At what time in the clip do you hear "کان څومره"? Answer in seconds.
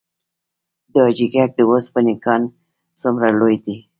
2.23-3.27